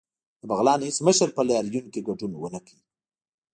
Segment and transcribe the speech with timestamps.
[0.39, 2.75] د بغلان هیڅ مشر په لاریون کې ګډون ونکړ